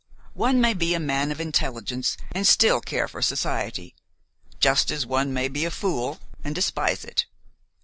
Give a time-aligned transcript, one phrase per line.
[0.33, 3.93] One may be a man of intelligence and still care for society,
[4.59, 7.27] just as one may be a fool and despise it.